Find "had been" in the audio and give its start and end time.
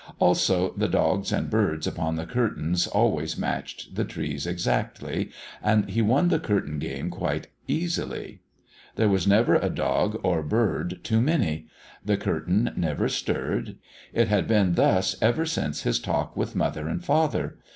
14.27-14.73